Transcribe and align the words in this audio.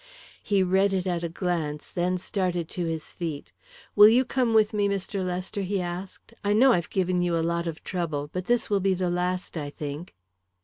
He 0.41 0.63
read 0.63 0.93
it 0.93 1.05
at 1.05 1.23
a 1.23 1.29
glance, 1.29 1.91
then 1.91 2.17
started 2.17 2.67
to 2.69 2.85
his 2.85 3.13
feet. 3.13 3.51
"Will 3.95 4.07
you 4.09 4.25
come 4.25 4.55
with 4.55 4.73
me, 4.73 4.87
Mr. 4.89 5.23
Lester?" 5.23 5.61
he 5.61 5.79
asked. 5.79 6.33
"I 6.43 6.53
know 6.53 6.71
I've 6.71 6.89
given 6.89 7.21
you 7.21 7.37
a 7.37 7.45
lot 7.45 7.67
of 7.67 7.83
trouble, 7.83 8.27
but 8.33 8.45
this 8.47 8.67
will 8.67 8.79
be 8.79 8.95
the 8.95 9.11
last, 9.11 9.55
I 9.57 9.69
think." 9.69 10.15